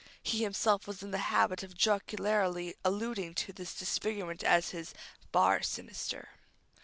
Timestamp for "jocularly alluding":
1.77-3.35